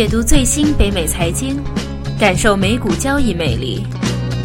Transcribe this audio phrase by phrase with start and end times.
[0.00, 1.62] 解读最新北美财经，
[2.18, 3.84] 感受美股交易魅力。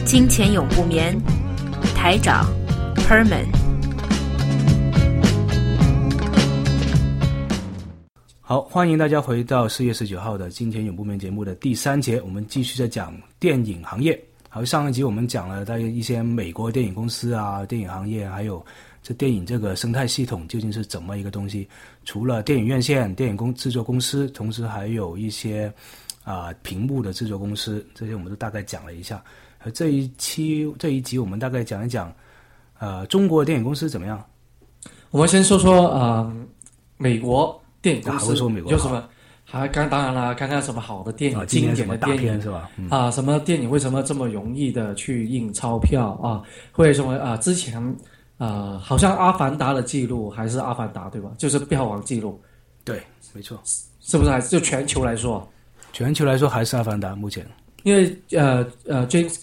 [0.04, 1.18] 金钱永不眠，
[1.96, 2.46] 台长
[2.94, 3.46] Perman。
[8.42, 14.22] 好，欢迎大家回到四月十九号的《金钱永不眠》节目的第三节，我们继续在讲电影行业。
[14.50, 18.62] 好，上一集我们讲了大概一些美国电影公司啊、电影行业，还有
[19.06, 21.70] 这电影这个生态系统究竟是怎么一个东西。
[22.06, 25.72] 除了电影院线、电影公制作公司，同时还有一些
[26.24, 29.24] 啊屏幕的制作公司，这些我们都大概讲了一下。
[29.60, 32.12] 呃，这一期这一集我们大概讲一讲，
[32.80, 34.26] 呃，中国电影公司怎么样？
[35.12, 36.34] 我们先说说啊，
[36.98, 39.08] 美国电影公司说美国有什么？
[39.48, 42.68] 还刚当然了，看看什么好的电影、啊，经典的电影片是吧？
[42.78, 46.42] 嗯，啊，什么电影为什么这么容易的去印钞票啊？
[46.78, 47.38] 为什么啊？
[47.38, 47.96] 之前
[48.38, 51.32] 啊，好像《阿凡达》的记录还是《阿凡达》对吧？
[51.38, 52.42] 就是票房记录，
[52.84, 53.02] 对，
[53.34, 53.60] 没错，
[54.02, 54.30] 是不是？
[54.30, 55.48] 还是就全球来说，
[55.94, 57.46] 全球来说还是《阿凡达》目前。
[57.84, 59.40] 因为呃呃，James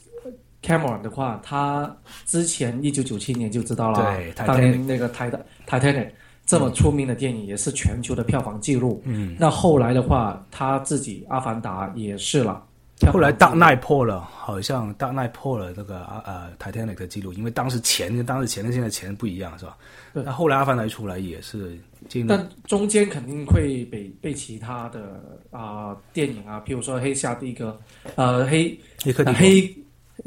[0.63, 6.07] Cameron 的话，他之前一九九七年就知道了，对当年那个《泰的 Titanic》
[6.45, 9.01] 这么出名的电影，也是全球的票房记录。
[9.05, 12.63] 嗯，那后来的话，他自己《阿凡达》也是了。
[13.11, 19.77] 后来大奈破了，好像大奈破了那个啊呃 Titanic 的记录，因为当时钱跟当时钱跟现在钱不一样，是吧？
[20.13, 21.79] 对那后来阿凡达出来也是
[22.09, 27.79] 进入但中间肯定会被被其他的啊、电影啊，譬如说《黑下帝哥》
[28.15, 29.77] 呃黑黑客帝国呃黑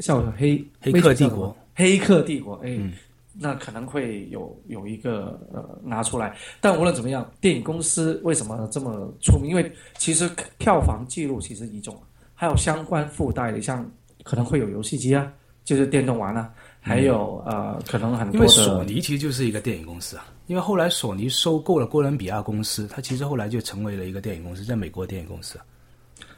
[0.00, 2.76] 叫什么黑黑客帝国，黑客帝国哎。
[2.78, 2.92] 嗯
[3.38, 9.50] 那可能会有有一个呃拿出来，但无论怎么样，电影公司为什么这么出名？
[9.50, 11.94] 因为其实票房记录其实一种，
[12.36, 13.84] 还有相关附带的，像
[14.22, 15.26] 可能会有游戏机啊，
[15.64, 16.48] 就是电动玩啊，
[16.80, 25.58] 还有、呃可能很多因为索尼其实就是一个电影公司啊，因为后来索尼收购了哥伦比亚公司，它其实后来就成为了一个电影公司，在美国电影公司。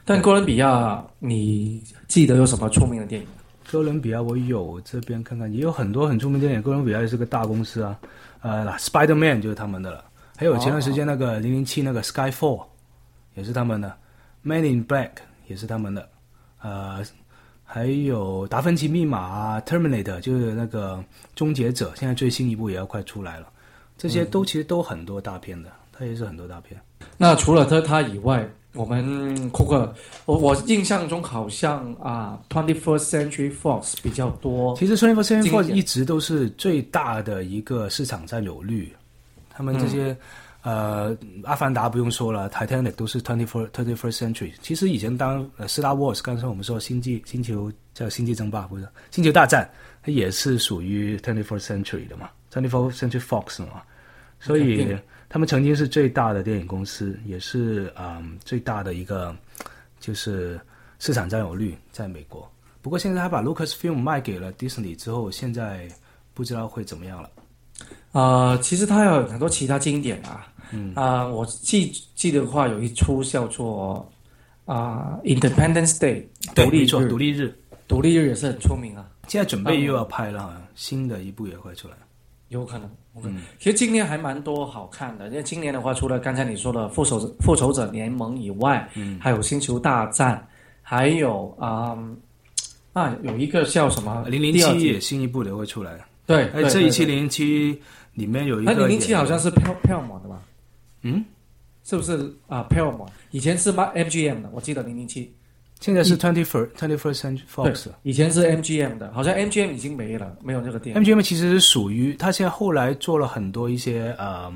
[0.05, 3.27] 但哥伦比亚，你记得有什么出名的电影？
[3.71, 6.63] 哥伦比亚我有这边看看，也有很多很出名的电影。
[6.63, 7.99] 哥伦比亚也是个大公司啊，
[8.41, 10.05] 呃，Spider Man 就是他们的了，
[10.35, 12.65] 还有前段时间那个零零七那个 Skyfall
[13.35, 13.95] 也是他们的
[14.41, 15.11] ，Man in Black
[15.49, 16.07] 也是他们的，
[16.61, 17.03] 呃，
[17.65, 21.03] 还有达芬奇密码啊，Terminator 就是那个
[21.35, 23.47] 终结者，现在最新一部也要快出来了，
[23.97, 26.79] 这些都其实都很多大片的，它也是很多大片。
[27.17, 29.91] 那除了他他以外，我们库克，
[30.25, 34.75] 我我印象中好像啊，Twenty First Century Fox 比较多。
[34.77, 38.93] 其实 Twenty First Century Fox 典一直都是最大的一个市场占有率，
[39.49, 40.15] 他们这些、
[40.61, 44.51] 呃，阿凡达不用说了，Titanic 都是 Twenty Four Twenty First Century。
[44.61, 49.69] 其实以前当呃 Star Wars，刚才我们说星际星球叫星际争霸不是星球大战，
[50.03, 53.83] 它也是属于 Twenty Four Century 的嘛，Twenty Four Century Fox 嘛，
[54.39, 54.97] 所以
[55.29, 59.33] 他们曾经是最大的电影公司，也是嗯最大的一个
[60.01, 60.59] 就是
[60.99, 62.51] 市场占有率在美国。
[62.81, 65.87] 不过现在他把 Lucasfilm 卖给了 Disney 之后，现在
[66.33, 67.29] 不知道会怎么样了。
[68.11, 70.45] 呃，其实他有很多其他经典啊。
[70.71, 74.07] 嗯啊、我记记得话，有一出叫做
[74.65, 76.23] 啊、Independence Day》
[76.53, 77.57] 独立独立日
[77.87, 81.95] 独立日也是很出名啊，现在准备又要拍了，好像新的一部也会出来。
[82.49, 82.87] 有可能。
[83.23, 90.47] 嗯，其实今年还蛮多好看的，因为今年的话，除了刚才你说的复仇者复仇者联盟以外，嗯，还有星球大战，
[90.83, 91.97] 还有啊、
[92.93, 95.99] 啊有一个叫什么零零七也新一部的会出来。
[96.29, 97.81] 对，哎，这一期对零零七
[98.13, 100.39] 里面有一那个零零七好像是票票模的吧？
[101.01, 101.25] 嗯，
[101.83, 102.61] 是不是啊？
[102.69, 105.33] 票模以前是 MGM 的，我记得零零七，
[105.79, 111.01] 现在是 Twenty First Twenty First Century Fox，。，以前是 MGM 的，好像 MGM 已经没了，没有那个电影。
[111.01, 114.53] MGM 其实是属于他现在后来做了很多一些呃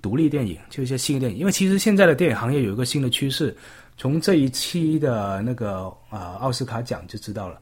[0.00, 1.38] 独立电影，就一些新的电影。
[1.38, 3.56] 因为其实现在的电影行业有一个新的趋势，
[3.96, 7.58] 从这一期的那个啊、呃奥斯卡奖就知道了。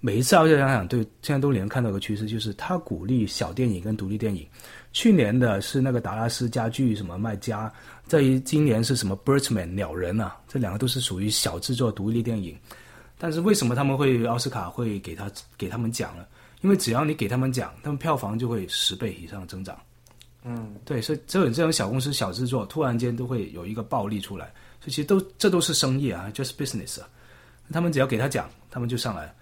[0.00, 4.46] 每一次奥斯卡奖对现在都能看到一个趋势，就是他鼓励小电影跟独立电影。
[4.92, 7.72] 去年的是那个达拉斯家具什么卖家，
[8.06, 12.56] 在于今年是什么 Birdman 鸟人啊，这两个都是属于小制作独立电影。
[13.18, 16.24] 但是为什么他们会奥斯卡会给他给他们奖呢？
[16.60, 19.76] 因为只要你给他们奖，他们票房就会十倍以上增长。
[20.44, 24.46] 嗯，对，所以这种这种小公司小制作，突然间都会有一个暴利出来，
[24.80, 27.08] 所以其实都这都是生意啊，just business 啊。
[27.72, 29.34] 他们只要给他奖，他们就上来。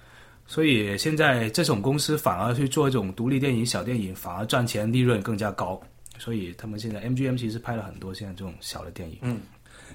[0.47, 5.81] 所以现在这种公司反而去做这种独立电影、小电影，反而赚钱利润更加高。
[6.19, 9.19] 所以他们现在 MGM 其实拍了很多现在这种小的电影。
[9.23, 9.39] 嗯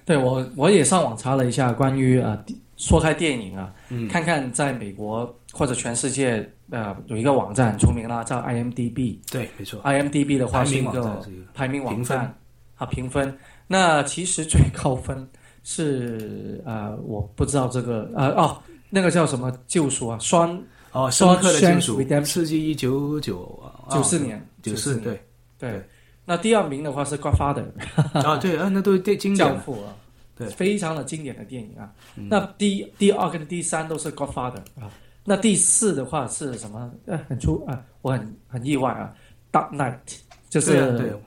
[0.05, 9.19] 对我我也上网查了一下关于啊、呃说开电影啊，嗯看看在美国或者全世界呃有一个网站很出名啦，叫 IMDB。
[9.29, 9.79] 对，没错。
[9.83, 12.37] IMDB 的话排名是一个排名网评分站
[12.75, 13.37] 啊评分。
[13.67, 15.27] 那其实最高分
[15.63, 18.57] 是呃，我不知道这个呃哦，
[18.91, 20.19] 那个叫什么救赎啊？
[20.19, 20.61] 双
[20.91, 22.03] 哦，深刻的救赎。
[22.23, 23.59] 刺激一九九
[23.89, 25.03] 九四年，九四年。
[25.03, 25.23] 对。
[25.57, 25.71] 对。
[25.71, 25.83] 对。
[26.25, 27.65] 那第二名的话是《Godfather》
[28.27, 29.95] 啊对啊，那都是电经典的教父啊，
[30.37, 30.47] 对。
[30.49, 31.91] 非常的经典的电影啊。
[32.15, 34.91] 那第第二跟第三都是《Godfather》啊。
[35.23, 36.91] 那第四的话是什么？
[37.05, 39.13] 呃，很出啊，我很很意外啊，
[39.57, 39.95] 《Dark Knight》
[40.49, 41.17] 就是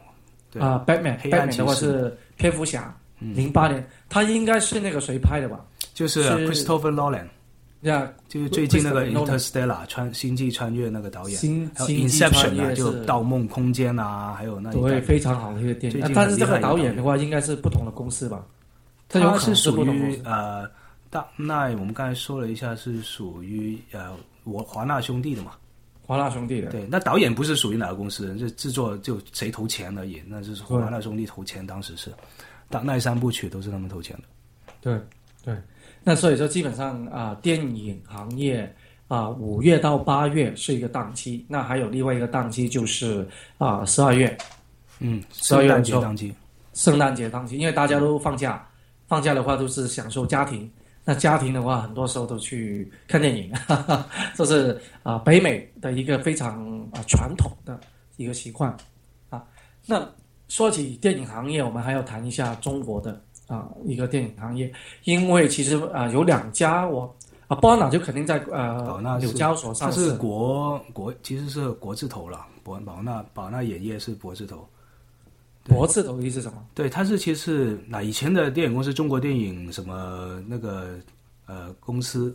[0.51, 5.65] 对啊 Batman》黑暗 Batman 的话是蝙蝠侠，零八年，他应该是那个谁拍的吧？
[5.95, 7.27] 就是是 Christopher Nolan，
[7.85, 16.03] 呀，就是最近那个 Interstellar 穿星际穿越那个导演，星还有 Inception 啊，就《盗梦空间》啊，还有那一对，非常好的一个电影。
[16.03, 18.45] 啊但是这个导演的话，应该是不同的公司吧？
[19.13, 20.69] 有它可能是属于呃
[21.11, 25.53] 大那我们刚才说了一下是属于呃我华纳兄弟的嘛，
[26.07, 26.71] 华纳兄弟的。
[26.71, 32.11] 对，那导演不是属于哪个公司，这制作就谁投钱而已，那就是华纳兄弟投钱，当时是
[32.71, 34.23] 大那三部曲都是他们投钱的。
[34.81, 34.99] 对
[35.45, 35.55] 对，
[36.05, 38.73] 那所以说基本上啊、电影行业
[39.09, 43.27] 啊，五、月到八月是一个档期，那还有另外一个档期就是
[43.59, 44.37] 啊十二月
[45.01, 46.35] 嗯，十二月圣诞的时候节当期，
[46.75, 48.65] 圣诞节档期，因为大家都放假，
[49.09, 50.71] 放假的话都是享受家庭。
[51.07, 57.79] 那家庭的话，很多时候都去看电影，哈哈，这是啊、北美的一个非常啊、传统的
[58.17, 58.75] 一个习惯
[59.29, 59.45] 啊。
[59.85, 60.09] 那
[60.49, 64.73] 说起电影行业，我们还要谈一下中国的啊、一个电影行业，
[65.05, 67.15] 因为其实啊、有两家我
[67.47, 74.67] 啊，宝纳就肯定在呃纽交所上市，国国其实是国字头了，博宝纳宝纳影业是国字头。
[75.69, 76.65] 国字头的意思是什么？
[76.75, 80.99] 对，它是其实是那以前的电影公司，中国电影什么那个
[81.47, 82.35] 呃公司，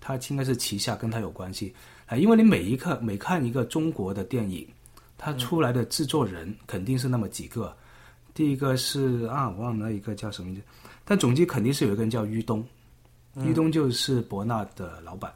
[0.00, 1.74] 它应该是旗下跟它有关系
[2.06, 4.66] 啊、因为你每一刻每看一个中国的电影，
[5.16, 7.76] 它出来的制作人肯定是那么几个。
[8.38, 10.62] 第一个是啊，我忘了一个叫什么名字，
[11.04, 12.64] 但总之肯定是有一个人叫于东，
[13.38, 15.34] 于东就是博纳的老板。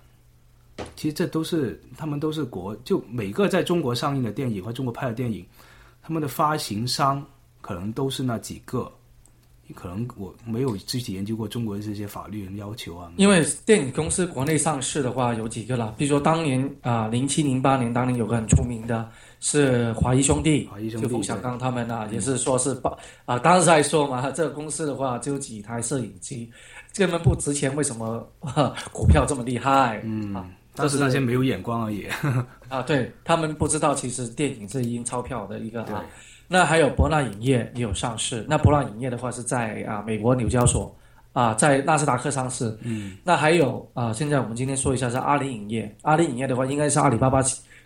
[0.94, 5.44] 其实这都是他们都是国，就每个在中国上映的电影或中国拍的电影，
[6.00, 7.26] 他们的发行商
[7.60, 8.88] 可能都是那几个。
[9.74, 13.10] 可能我没有具体研究过中国的这些法律要求啊。
[13.16, 19.08] 因为电影公司国内上市的话有几个啦，比如说当年啊，零七零八年当年有个很出名的
[19.40, 26.50] 是华谊兄弟，华谊兄弟就冯小刚他们啊，也是说是把啊，当时还说嘛，这个公司的话就几台摄影机，
[26.94, 30.02] 根本不值钱，为什么、啊、 股票这么厉害？
[30.04, 32.06] 嗯啊，当时那些没有眼光而已。
[32.68, 36.04] 啊，对他们不知道，其实电影是印钞票的一个啊。
[36.52, 40.94] 那还有博纳影业也有上市，那博纳影业的话是在啊美国纽交所
[41.32, 42.76] 啊，在纳斯达克上市。
[42.82, 47.40] 嗯，那还有啊，现在我们今天说一下是阿里影业，阿里影业的话应该是阿里巴巴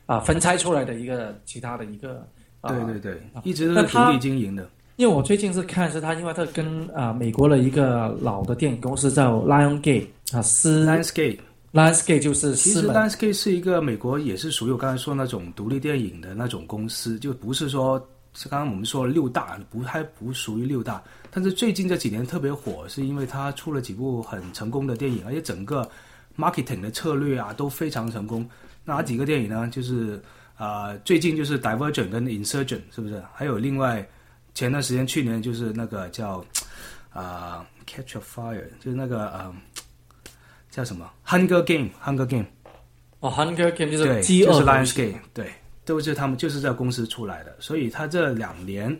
[0.06, 2.26] 啊分拆出来的一个其他的一个。
[2.62, 4.68] 啊、对对对，一直都是独立经营的。
[4.96, 11.38] 因为我最近是看是它，因为它跟啊美国的一个老的电影公司叫 Lionsgate 啊斯 Lionsgate。
[11.72, 18.04] Lionsgate 就是其实斯门 Landscape 是一个美国也是属于我刚才说那种独立电影的那种公司，就不是说
[18.36, 21.02] 是刚刚我们说了六大，不还不属于六大。
[21.30, 25.90] 但是最近这几年特别火，是因为它出了几部很成功的电影，而且整个
[26.36, 28.48] marketing 的策略啊都非常成功。
[28.84, 29.66] 哪几个电影呢？
[29.72, 30.22] 就是
[30.56, 33.22] 啊、呃最近就是 Divergent 跟 Insurgent 是不是？
[33.34, 34.06] 还有另外
[34.54, 36.44] 前段时间去年就是那个叫
[37.10, 39.54] 啊、Catch a Fire，就是那个呃
[40.70, 42.46] 叫什么 Hunger Game，Hunger Game。
[43.20, 45.52] 哦，Hunger Game 就是对，就是饥饿游 Lionsgate，对，
[45.86, 48.94] 都是他们就是这个公司出来的，所以他这两年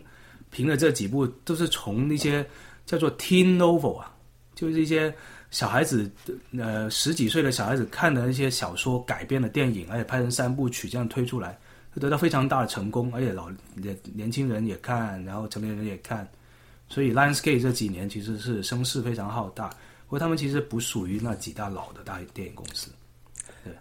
[0.49, 2.43] 凭了这几部都是从那些
[2.85, 4.15] 叫做 teen novel 啊，
[4.55, 5.13] 就是一些
[5.51, 6.09] 小孩子
[6.57, 11.59] 呃十几岁的小孩子看的一些小说改编的电影，而且拍成三部曲这样推出来，
[11.99, 16.25] 得到非常大的成功，而且老年年轻人也看，然后成年人也看，
[16.87, 19.67] 所以 Lionsgate 这几年其实是声势非常浩大，
[20.05, 22.89] 不过他们其实不属于那几大老的大电影公司。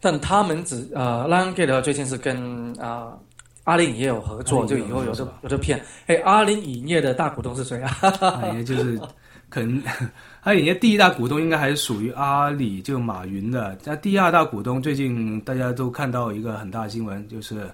[0.00, 3.12] 但他们只呃 Lionsgate 的话最近是跟啊、
[3.64, 5.80] 阿里影业有合作，就以后有是吧的有这片。
[6.06, 7.90] 哎，阿里影业的大股东是谁啊？
[8.20, 9.00] 阿里就是
[9.48, 9.82] 可能
[10.42, 13.76] 阿里的第一大股东应该还是属于阿里，就马云的。
[13.84, 17.68] 那第二大股东最近大家都看到一个很大的新闻，就是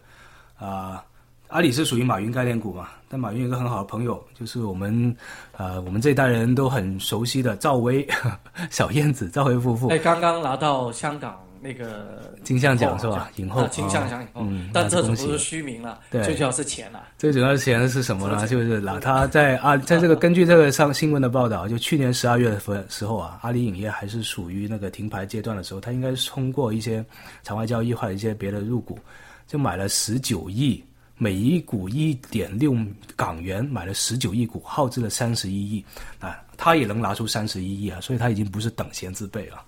[0.58, 1.02] 啊、
[1.48, 5.14] 阿里是属于马云概念股嘛，但马云有一个很好的朋友，就是我们
[5.56, 8.06] 呃我们这一代人都很熟悉的赵薇
[8.70, 13.30] 小燕子赵薇夫妇哎，刚刚拿到香港那个金像奖是吧？
[13.36, 17.06] 影后啊金像奖影后，嗯但这种不是虚名了，对最主要是钱了。
[17.16, 18.44] 最主要的钱是什么呢？
[18.48, 27.04] 就是拿他在啊，在这个根据这个上新闻的报道，就去年十二月份时候啊，阿里影业还是属于那个停牌阶段的时候，他应该是通过一些
[27.44, 28.98] 场外交易或者一些别的入股，
[29.46, 30.82] 就买了十九亿
[31.16, 32.76] 每一股一点六
[33.14, 35.84] 港元买了十九亿股，耗资了三十一亿
[36.18, 39.62] 啊，他也能拿出三十一亿啊，所以他已经不是等闲之辈了。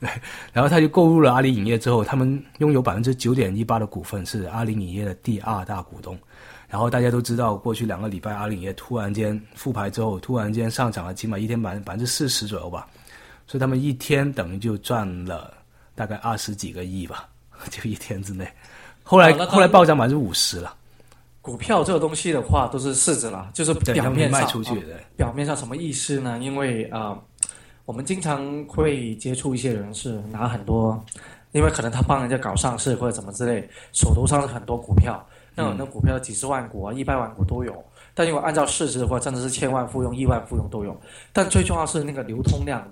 [0.00, 0.08] 对，
[0.52, 6.18] 然后他就购入了阿里影业之后，他们拥有百分之九点一八的股份，是阿里影业的第二大股东。
[6.68, 12.86] 然后大家都知道，过去两个礼拜阿里影业突然间复牌之后，突然间上涨了，起码一天百百分之四十左右吧。
[13.46, 15.54] 所以他们一天等于就赚了
[15.94, 17.28] 大概二十几个亿吧，
[17.70, 18.48] 就一天之内。
[19.02, 20.74] 后来后来暴涨百分之五十了。
[21.40, 24.98] 股票这个东西的话，都是市值了，就是表面卖出去的。
[25.14, 26.38] 表面上什么意思呢？
[26.40, 27.16] 因为啊，
[27.84, 31.02] 我们经常会接触一些人士，拿很多，
[31.52, 35.24] 因为可能他帮人家搞上市或者怎么之类，手头上很多股票。
[35.56, 37.72] 那很多股票几十万股啊，一百万股都有。
[38.12, 41.00] 但如果按照市值的话，真的是千万富翁、亿万富翁都有。
[41.32, 42.84] 但最重要是那个流通量，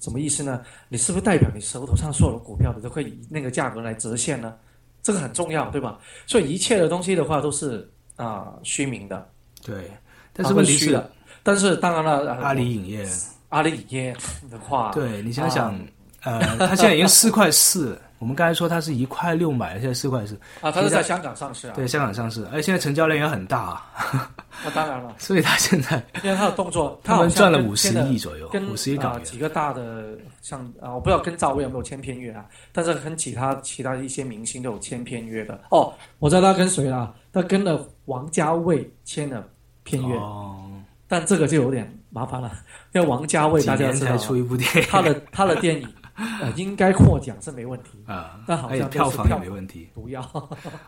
[0.00, 0.60] 什么意思呢？
[0.90, 4.54] 你是不是代表你手头上所有的股票，你都可以以那个价格来折现呢？
[5.02, 5.98] 这个很重要，对吧？
[6.26, 9.26] 所以一切的东西的话，都是啊虚名的。
[9.64, 9.90] 对，
[10.34, 11.02] 但是问题是，
[11.42, 13.08] 但是当然了，阿里影业，
[13.50, 14.16] 阿里影业
[14.50, 15.78] 的话，对你想想，
[16.22, 17.96] 呃，它现在已经四块四。
[18.20, 23.58] 我们刚才说它是一块六买的，现在四块四啊，它是在香港上市啊，对，香港上市，而且现在成交量也很大
[23.96, 24.30] 啊。
[24.62, 29.24] 那当然了， 所以它现在因为它的动作，他们赚了五十亿左右，五十亿港元。
[29.24, 35.58] 几个大的像啊，我不知道跟赵薇有没有签片约啊，但是跟其他其他一些明星都有签片约的。
[35.70, 39.42] 哦，我知道他跟谁了，他跟了王家卫签了
[39.82, 40.14] 片约。
[40.16, 40.70] 哦，
[41.08, 42.50] 但这个就有点麻烦了，
[42.92, 45.88] 因为王家卫大家知道，出一部电影，他的他的电影。
[46.42, 49.88] 呃，应该获奖是没问题啊，但好像票房也没问题。
[49.94, 50.20] 毒药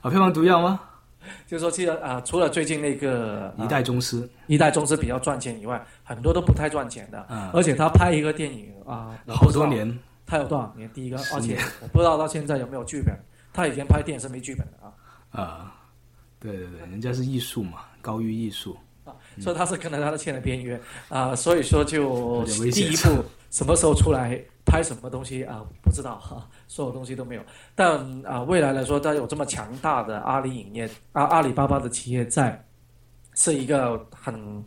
[0.03, 0.79] 啊，票房毒药吗？
[1.47, 7.25] 就是说，记得啊，除了最近那个一代宗师，一代宗师比较赚钱以外，很多都不太赚钱的。
[7.31, 10.91] 嗯，而且他拍一个电影啊，好多年，他有多少年？
[10.93, 13.17] 第一个，而且我不知道到现在有没有剧本。
[13.55, 14.93] 他以前拍电影是没剧本的啊。
[15.31, 15.75] 啊，
[16.39, 18.92] 对对对，人家是艺术嘛，高于艺术啊，
[19.41, 24.41] 所以他是跟着他的签的边缘啊，所以说就第一步什么时候出来？
[24.65, 25.61] 拍什么东西啊？
[25.83, 27.43] 不知道哈，所有东西都没有。
[27.75, 32.65] 但啊，未来来说，他有这么强大的阿里影业啊，阿里巴巴的企业在，
[33.35, 34.65] 是一个很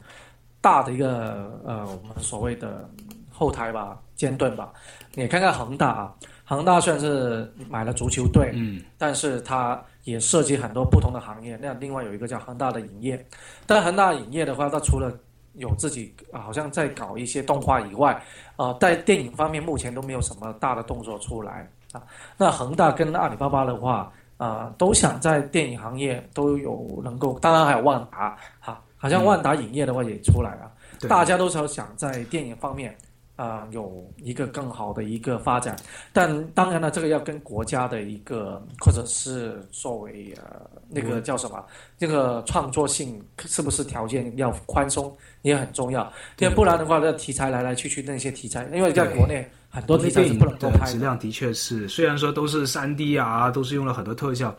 [0.60, 2.88] 大的一个呃，我们所谓的
[3.32, 4.72] 后台吧，尖盾吧。
[5.14, 11.60] 你看看恒大啊，恒大虽然是买了足球队，嗯，但是它也涉及很多不同的行业。
[11.62, 13.26] 那另外有一个叫恒大的影业，
[13.68, 15.12] 但恒大影业的话，它除了
[15.54, 18.22] 有自己好像在搞一些动画以外，
[18.56, 22.02] 呃，在电影方面目前都没有什么大的动作出来啊。
[22.38, 30.72] 那恒大跟阿里巴巴的话，啊，都想在电影行业都有能够，当然还有万达，哈，好像万达影业的话也出来了，
[31.10, 32.96] 大家都是想在电影方面。
[33.36, 35.76] 啊，有一个更好的一个发展，
[36.14, 41.64] 但当然了，这个要跟国家的一个，或者是作为呃那个叫什么，
[41.98, 46.04] 这个创作性是不是条件要宽松也很重要，
[46.40, 50.90] 因为不然的话，这题材来来去去那些题材，因为在国内很多题材是不能够拍。
[50.90, 51.30] 质量的。
[51.30, 54.56] 确是，虽然说都是三 D 啊，都是用了很多特效，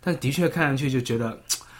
[0.00, 1.36] 但的确看上去就觉得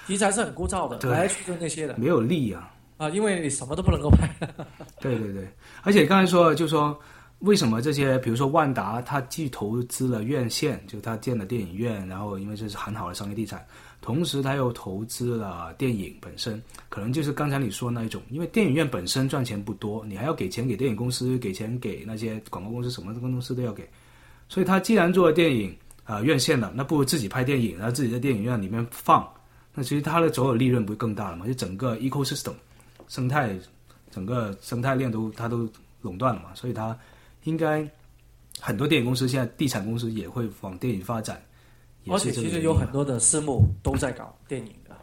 [0.09, 1.97] 题材是很枯燥的，来来去去那些的。
[1.97, 2.69] 没有力啊。
[3.01, 4.29] 啊，因为你什么都不能够拍。
[5.01, 5.49] 对对对，
[5.83, 6.95] 而且刚才说，就说
[7.39, 13.65] 为什么这些，比如说万达，它既投资了院线，就是它建了电影院，然后因为这是很好的商业地产，
[14.03, 23.89] 同时它又投资了电影本身，可能就是刚才你说那一种，因为电影院本身赚钱不多，你还要给钱给电影公司，给钱给那些广告公司，什么公司都要给，
[24.47, 29.27] 所以他既然做了电影啊院线的，那不如自己拍电影，然后自己在电影院里面放，
[29.73, 31.47] 那其实它的所有利润不会更大了嘛？
[31.47, 32.53] 就整个 ecosystem。
[33.11, 33.55] 生态，
[34.11, 35.69] 整个生态链都它都
[36.01, 36.97] 垄断了嘛，所以它
[37.43, 37.87] 应该
[38.61, 41.43] 很多电影公司现在地产公司也会往电影发展，
[42.09, 44.97] 而且其实有很多的私募都在搞电影的。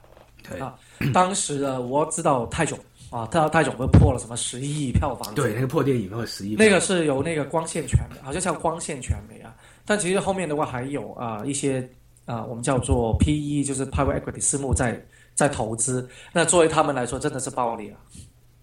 [0.49, 0.79] 对啊，
[1.13, 5.35] 当时的我知道泰囧啊，泰泰囧不是破了什么十亿票房？
[5.35, 6.55] 对，那个破电影破十亿。
[6.55, 9.53] 那个是由那个光线传媒，好像叫光线传媒啊。
[9.83, 11.85] 但其实后面的话还有啊一些
[12.25, 15.05] 啊，我们叫做 PE，就是 Private Equity 私募在。
[15.37, 17.97] 在投资，那作为他们来说，真的是暴利啊！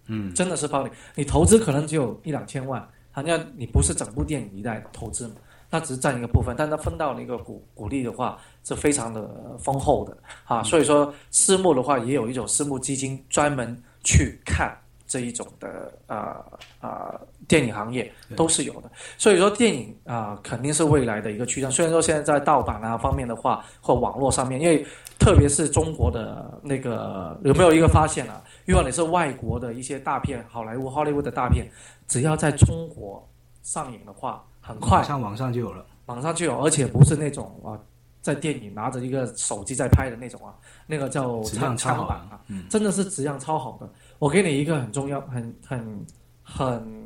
[0.08, 0.90] 嗯，真的是暴利。
[1.14, 5.34] 你投资可能只有一两千万，好像你不是整部电影一代投资嘛，
[5.70, 10.64] 那只是占一个部分，但它分到那个股股利的话，是非常的丰厚的啊。
[10.64, 14.76] 所以说，私募的话也有一种私募基金专门去看
[15.06, 16.44] 这一种的啊
[16.80, 18.90] 啊电影行业都是有的。
[19.18, 21.70] 所以说，电影啊肯定是未来的一个趋向。
[21.70, 24.84] 虽然说现在在盗版啊方面的话，或网络上面，因为
[25.18, 28.42] 特别是中国的那个有没有一个发现啊？
[28.64, 31.70] 如果你是外国的一些大片，好莱坞、好莱坞的大片，
[32.08, 33.26] 只要在中国
[33.62, 37.78] 上映的话，很快上网上就有了，网上就有，而且不是那种啊
[38.22, 40.54] 在电影拿着一个手机在拍的那种啊，
[40.86, 43.88] 那个叫质量超好枪版啊，嗯真的是质量超好的。
[44.18, 46.06] 我给你一个很重要、很很
[46.42, 47.04] 很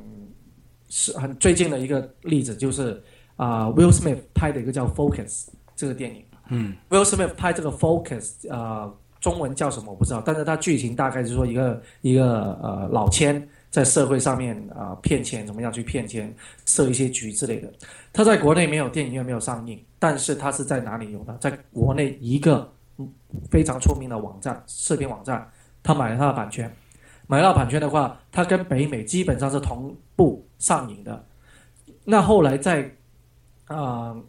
[0.89, 3.03] 是很最近的一个例子，就是
[3.37, 5.47] 啊、Will Smith 拍的一个叫《Focus》
[5.77, 6.25] 这个电影。
[6.51, 16.35] 嗯 Will Smith 拍这个《Focus》呃，中文叫什么我不知道，但是它剧情大概就是说一个一个呃老千在社会上面啊、呃骗钱，怎么样去骗钱，
[16.65, 17.71] 设一些局之类的。
[18.13, 21.37] 他在国内没有电影院没有上映，但是他是在哪里有呢？
[21.39, 23.07] 在国内一个嗯
[23.51, 25.47] 非常出名的网站，视频网站，
[25.83, 26.75] 他买了他的版权。
[27.29, 31.25] 买到版权的话，它跟北美基本上是同步上映的。
[32.05, 32.83] 那后来在
[33.67, 33.77] 啊、
[34.11, 34.23] 呃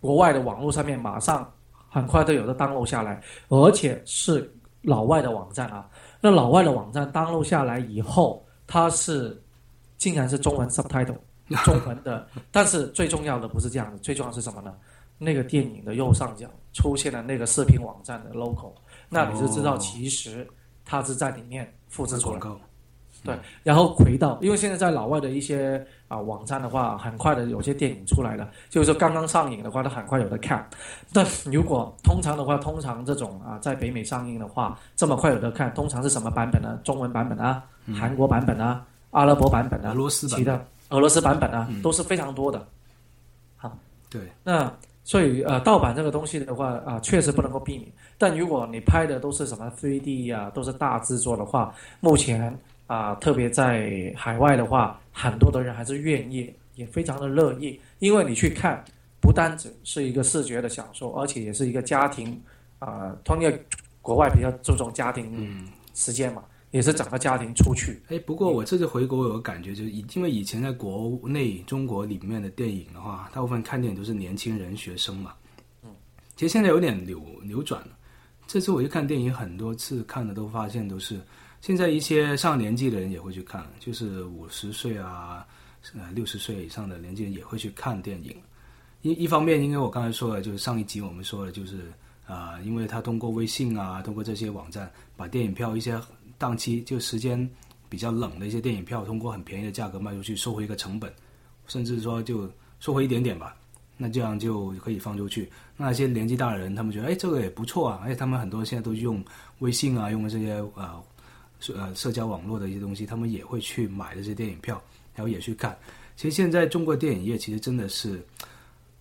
[0.00, 1.48] 国外的网络上面，马上
[1.88, 4.50] 很快都有的 download 下来，而且是
[4.82, 5.88] 老外的网站啊。
[6.20, 9.40] 那老外的网站 download 下来以后，它是
[9.96, 11.18] 竟然是中文 subtitle
[11.64, 14.74] 中文的，但是最重要的不是这样的，最重要是什么呢？
[15.18, 18.72] 那个电影的右上角出现了那个视频网站的 logo，
[19.08, 20.48] 那你就知道哦其实
[20.84, 22.54] 它是在里面复制出来广。
[22.54, 22.60] 告，
[23.64, 30.66] 然后回到，因为现在在老外的一些啊、网站的话，很快的有些电影出来了，就是说刚刚上映的话，它很快有的看。
[31.12, 36.78] 但如果通常的话，通常这种啊在北美上映的话，这么快有的看，通常是什么版本呢？
[36.84, 42.64] 中文版本啊，韩国版本啊，阿拉伯版本啊，俄罗斯版其他俄罗斯版本啊，嗯都是非常多的。
[43.56, 43.76] 好
[44.08, 44.72] 对，那
[45.08, 47.90] 所以呃，盗版这个东西的话啊、确实不能够避免。
[48.18, 52.54] 但如果你拍的都是什么 3D 啊，都是大制作的话，目前
[52.86, 58.84] 啊、特别在海外的话，很多的人还是愿意，也非常的乐意，因为你去看，
[59.18, 62.38] 不单只是一个视觉的享受，而且也是一个家庭
[62.78, 63.50] 啊、同样
[64.02, 65.66] 国外比较注重家庭。
[65.94, 68.00] 时间嘛，也是整个家庭出去。
[68.08, 75.34] 哎，不过我这次回国有个感觉，就是以因为以前在国内中国里面的电影的话，大部分看电影都是年轻人、学生嘛。
[75.82, 75.90] 嗯，
[76.36, 77.96] 其实现在有点扭扭转了。
[78.46, 81.20] 这次我去看电影，很多次看的都发现都是
[81.60, 85.46] 现在一些上年纪的人也会去看，就是五十岁啊、
[85.94, 88.34] 呃六十岁以上的年纪人也会去看电影。
[89.02, 91.92] 一一方面，因为我刚才说了，就是上一集我们说了，就是
[92.26, 95.98] 啊、因为他通过微信啊，通过这些网站，把电影票一些
[96.38, 97.48] 档期就时间
[97.88, 101.12] 比较冷的一些电影票，通过很便宜的价格卖出去，收回一个成本，
[101.66, 103.54] 甚至说就收回一点点吧。
[104.00, 105.50] 那这样就可以放出去。
[105.76, 109.20] 那些年纪大的人，他们觉得哎这个也不错啊，而且他们很多现在都用
[109.58, 111.02] 微信啊，用这些呃
[111.58, 114.80] 社呃社交网络的一些东西，他们也会去买这些电影票，
[115.16, 115.76] 然后也去看。
[116.14, 118.10] 其实现在中国电影业其实真的是，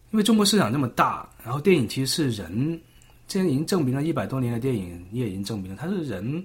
[0.09, 2.81] 因为中国市场这么大，然后电影其实是人，
[3.27, 6.43] 现在已经证明了一百多年的电影业已经证明了，它是人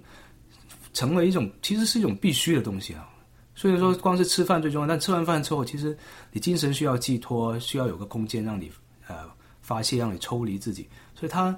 [0.92, 3.08] 成为一种其实是一种必须的东西啊。
[3.54, 5.96] 所以说，光是吃饭最重要，但吃完饭之后，其实
[6.30, 8.72] 你精神需要寄托，需要有个空间让你
[9.06, 10.88] 呃发泄，让你抽离自己。
[11.14, 11.56] 所以它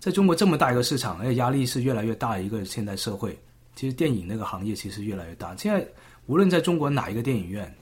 [0.00, 3.38] 在中国这么大一个市场，而且压力是越来越大的一个现代社会，
[3.76, 5.54] 其实电影那个行业其实越来越大。
[5.56, 5.86] 现在
[6.26, 7.72] 无论在中国哪一个电影院，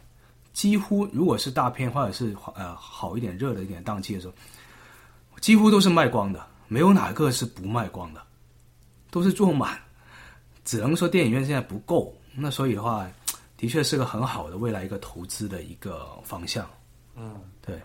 [0.53, 4.35] 几乎如果是大片或者是呃好一点、热的一点档期的时候，
[5.41, 8.23] 几乎都是卖光的，没有哪个是不卖光的，
[9.11, 9.79] 都是坐满。
[10.67, 13.09] 只能说电影院现在不够，那所以的话，
[13.57, 16.69] 的确是个很好的未来一个投资的一个方向。
[17.17, 17.81] 嗯，对。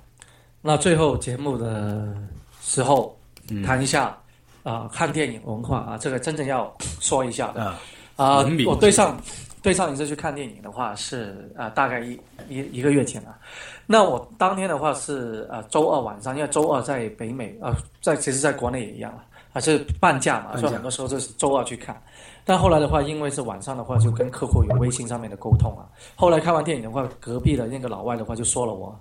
[0.61, 2.13] 那最后节目的
[2.61, 3.17] 时候
[3.49, 4.17] 嗯谈一下
[4.63, 7.79] 啊、看电影文化啊，这个真正要说一下的啊，
[8.15, 9.19] 啊、我对上
[9.61, 13.37] 对上一次去看电影的话是啊、大概一一一个月前了。
[13.85, 19.13] 那我当天的话是呃周二晚上，因为周二在北美啊、在其实在国内也一样
[19.51, 22.01] 啊，还是半价嘛，所以很多时候就是周二去看。
[22.43, 25.87] 但后来的话，因为是晚上的话，就跟客户有微信上面的沟通啊。
[26.15, 28.99] 后来看完电影的话，隔壁的那个老外的话就说了我，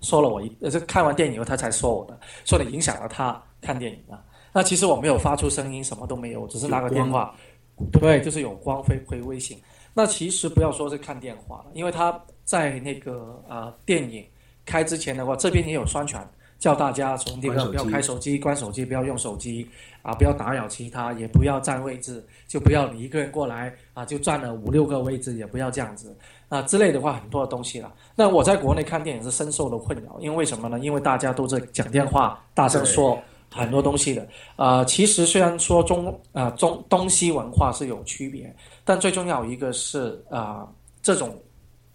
[0.00, 4.20] 说了我一，呃，这看完电影以后他才说我的，说你影响了他看电影啊。
[4.52, 7.34] 那其实我没有发出声音，什么都没有，只是拿个电话，
[7.92, 9.58] 对，就是有光飞回微信。
[9.94, 14.22] 那其实不要说是看电话了，因为他在那个呃电影
[14.66, 19.66] 开之前的话，这边也有宣传，叫大家从这关手机个不要开手机、关手机，不要用手机
[20.02, 26.14] 啊，不要打扰其他，也不要占位置，就不要你一个人过来啊，就占了五六个位置，也不要这样子
[26.48, 27.92] 啊之类的话，很多的东西了。
[28.14, 30.78] 那我在国内看电影是深受的困扰，因为为什么呢？
[30.78, 33.18] 因为大家都在讲电话，大声说。
[33.54, 38.50] 很多东西的，呃，其实虽然说中呃中东西文化是有区别，
[38.82, 40.68] 但最重要一个是啊、呃
[41.02, 41.38] 这种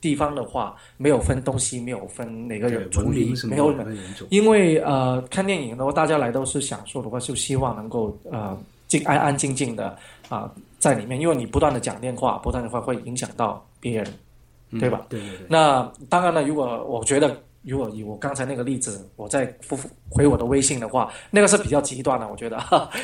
[0.07, 3.85] 地方的话没有分东西，没有分哪个人对主理没有人。
[4.29, 9.97] 因为呃，看电影的话，大家来都是享受的话，就希望能够呃静安安静静的
[10.29, 14.07] 啊、在里面，因为你不断的讲电话，不断的话会影响到别人，
[14.79, 15.01] 对吧？
[15.01, 15.47] 嗯对对对。
[15.49, 17.35] 那当然了，如果我觉得
[17.67, 19.77] 如果以我刚才那个例子，我再复
[20.09, 22.57] 回我的微信的话，那个是比较极端的，我觉得，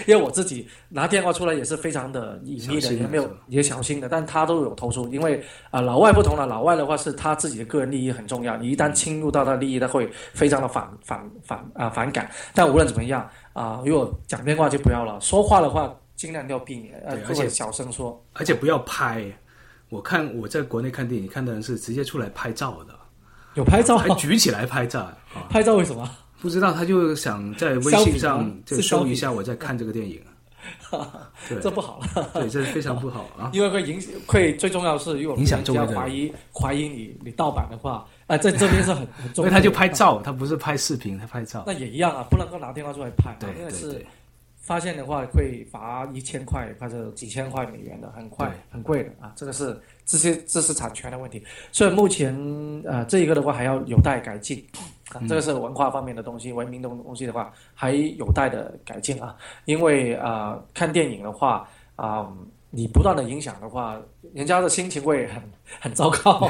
[0.08, 12.30] 因为我自己拿电话出来也是非常的隐秘的，也没有也小心的，但他都有投诉，因为啊、老外不同了，老外的话是他自己的个人利益很重要，你一旦侵入到他的利益，他会非常的反反反啊、反感。
[12.56, 18.23] 但无论怎么样啊、如果讲电话就不要了，说话的话尽量要避免，呃，而且小声说。
[18.34, 19.26] 而且不要拍。
[19.89, 22.95] 我看我在国内看电影，看的人是直接出来拍照的，
[23.56, 25.02] 有拍照还举起来拍照
[25.34, 25.48] 啊！
[25.50, 26.10] 拍照为什么？
[26.42, 30.20] 不知道他就想在微信上就搜一下我在看这个电影，
[31.48, 32.30] 对这不好了。
[32.34, 33.50] 对，这是非常不好啊！
[33.56, 39.46] 因为会影响会最重要的是，如果影响周围人怀疑怀疑你你盗版的话，啊、在这边是很很重。
[39.46, 41.63] 因为他就拍照，他不是拍视频，他拍照。
[41.66, 44.08] 那也一样啊，不能够拿电话出来拍、啊，对因为是对对
[44.63, 52.34] 发现的话会罚一千块或者几千块美元的，很快很贵的啊，这个是知识知识产权的问题，所以目前
[52.86, 54.65] 呃这一个的话还要有待改进。
[55.28, 59.36] 这个是文化方面的东西，文明的东西的话，还有待的改进啊。
[59.65, 62.28] 因为啊、呃看电影的话啊、
[62.71, 64.02] 你不断的影响的话，
[64.34, 65.43] 人家的心情会很
[65.82, 66.49] 很糟糕，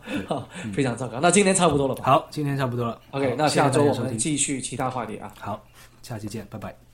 [0.72, 1.20] 非常糟糕。
[1.20, 2.98] 那今天差不多了吧好，今天差不多了。
[3.10, 5.30] ？OK，那下周我们继续其他话题啊。
[5.38, 5.62] 好，
[6.00, 6.93] 下期见，拜拜。